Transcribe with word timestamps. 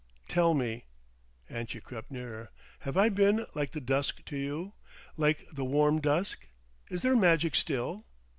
Tell 0.27 0.55
me," 0.55 0.85
and 1.47 1.69
she 1.69 1.79
crept 1.79 2.09
nearer, 2.09 2.49
"have 2.79 2.97
I 2.97 3.09
been 3.09 3.45
like 3.53 3.71
the 3.73 3.79
dusk 3.79 4.25
to 4.25 4.35
you, 4.35 4.73
like 5.15 5.47
the 5.53 5.63
warm 5.63 6.01
dusk? 6.01 6.47
Is 6.89 7.03
there 7.03 7.15
magic 7.15 7.53
still? 7.53 8.07